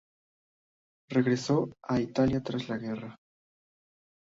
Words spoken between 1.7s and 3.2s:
a Italia tras la guerra.